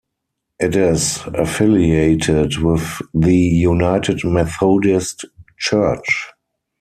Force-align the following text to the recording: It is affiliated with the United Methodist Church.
It 0.59 0.75
is 0.75 1.19
affiliated 1.27 2.57
with 2.57 3.03
the 3.13 3.35
United 3.37 4.21
Methodist 4.23 5.25
Church. 5.59 6.31